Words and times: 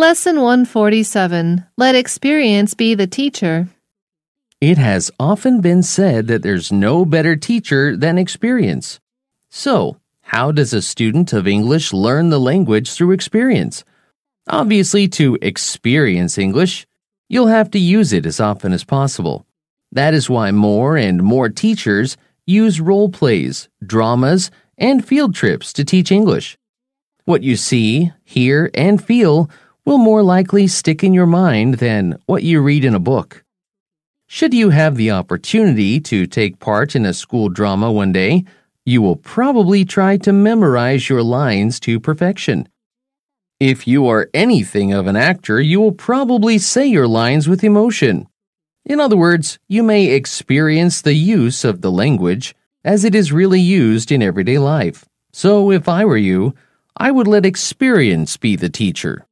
Lesson 0.00 0.40
147 0.40 1.66
Let 1.76 1.94
experience 1.94 2.72
be 2.72 2.94
the 2.94 3.06
teacher. 3.06 3.68
It 4.58 4.78
has 4.78 5.10
often 5.20 5.60
been 5.60 5.82
said 5.82 6.26
that 6.26 6.40
there's 6.42 6.72
no 6.72 7.04
better 7.04 7.36
teacher 7.36 7.94
than 7.94 8.16
experience. 8.16 8.98
So, 9.50 9.98
how 10.22 10.52
does 10.52 10.72
a 10.72 10.80
student 10.80 11.34
of 11.34 11.46
English 11.46 11.92
learn 11.92 12.30
the 12.30 12.40
language 12.40 12.94
through 12.94 13.10
experience? 13.10 13.84
Obviously, 14.48 15.06
to 15.08 15.36
experience 15.42 16.38
English, 16.38 16.86
you'll 17.28 17.48
have 17.48 17.70
to 17.72 17.78
use 17.78 18.14
it 18.14 18.24
as 18.24 18.40
often 18.40 18.72
as 18.72 18.84
possible. 18.84 19.44
That 19.92 20.14
is 20.14 20.30
why 20.30 20.50
more 20.50 20.96
and 20.96 21.22
more 21.22 21.50
teachers 21.50 22.16
use 22.46 22.80
role 22.80 23.10
plays, 23.10 23.68
dramas, 23.84 24.50
and 24.78 25.06
field 25.06 25.34
trips 25.34 25.74
to 25.74 25.84
teach 25.84 26.10
English. 26.10 26.56
What 27.26 27.42
you 27.42 27.54
see, 27.54 28.12
hear, 28.24 28.70
and 28.72 29.04
feel 29.04 29.50
will 29.90 29.98
more 29.98 30.22
likely 30.22 30.68
stick 30.68 31.02
in 31.02 31.12
your 31.12 31.26
mind 31.26 31.74
than 31.78 32.16
what 32.26 32.44
you 32.44 32.60
read 32.60 32.84
in 32.84 32.94
a 32.94 33.00
book. 33.00 33.42
Should 34.28 34.54
you 34.54 34.70
have 34.70 34.94
the 34.94 35.10
opportunity 35.10 35.98
to 35.98 36.28
take 36.28 36.60
part 36.60 36.94
in 36.94 37.04
a 37.04 37.12
school 37.12 37.48
drama 37.48 37.90
one 37.90 38.12
day, 38.12 38.44
you 38.86 39.02
will 39.02 39.16
probably 39.16 39.84
try 39.84 40.16
to 40.18 40.32
memorize 40.32 41.08
your 41.08 41.24
lines 41.24 41.80
to 41.80 41.98
perfection. 41.98 42.68
If 43.58 43.88
you 43.88 44.06
are 44.06 44.30
anything 44.32 44.92
of 44.92 45.08
an 45.08 45.16
actor, 45.16 45.60
you 45.60 45.80
will 45.80 45.90
probably 45.90 46.58
say 46.58 46.86
your 46.86 47.08
lines 47.08 47.48
with 47.48 47.64
emotion. 47.64 48.28
In 48.84 49.00
other 49.00 49.16
words, 49.16 49.58
you 49.66 49.82
may 49.82 50.12
experience 50.12 51.02
the 51.02 51.14
use 51.14 51.64
of 51.64 51.80
the 51.80 51.90
language 51.90 52.54
as 52.84 53.04
it 53.04 53.16
is 53.16 53.32
really 53.32 53.60
used 53.60 54.12
in 54.12 54.22
everyday 54.22 54.58
life. 54.58 55.04
So 55.32 55.72
if 55.72 55.88
I 55.88 56.04
were 56.04 56.16
you, 56.16 56.54
I 56.96 57.10
would 57.10 57.26
let 57.26 57.44
experience 57.44 58.36
be 58.36 58.54
the 58.54 58.68
teacher. 58.68 59.26